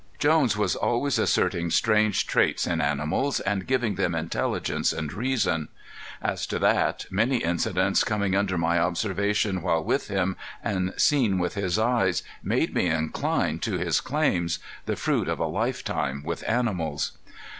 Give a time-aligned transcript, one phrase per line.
[0.17, 5.67] Jones was always asserting strange traits in animals, and giving them intelligence and reason.
[6.23, 11.53] As to that, many incidents coming under my observation while with him, and seen with
[11.53, 17.11] his eyes, made me incline to his claims, the fruit of a lifetime with animals.